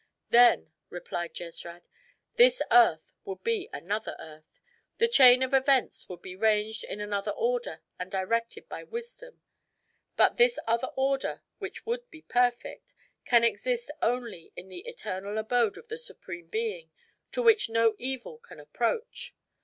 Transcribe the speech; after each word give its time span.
"Then," 0.31 0.71
replied 0.89 1.35
Jesrad, 1.35 1.83
"this 2.33 2.59
earth 2.71 3.13
would 3.23 3.43
be 3.43 3.69
another 3.71 4.15
earth. 4.17 4.59
The 4.97 5.07
chain 5.07 5.43
of 5.43 5.53
events 5.53 6.09
would 6.09 6.23
be 6.23 6.35
ranged 6.35 6.83
in 6.83 6.99
another 6.99 7.29
order 7.29 7.81
and 7.99 8.09
directed 8.09 8.67
by 8.67 8.81
wisdom; 8.81 9.43
but 10.15 10.37
this 10.37 10.57
other 10.65 10.89
order, 10.95 11.43
which 11.59 11.85
would 11.85 12.09
be 12.09 12.23
perfect, 12.23 12.95
can 13.25 13.43
exist 13.43 13.91
only 14.01 14.51
in 14.55 14.69
the 14.69 14.87
eternal 14.89 15.37
abode 15.37 15.77
of 15.77 15.87
the 15.87 15.99
Supreme 15.99 16.47
Being, 16.47 16.91
to 17.31 17.43
which 17.43 17.69
no 17.69 17.93
evil 17.99 18.39
can 18.39 18.59
approach. 18.59 19.35